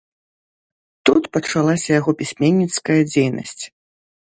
[1.11, 3.63] Тут пачалася яго пісьменніцкая дзейнасць.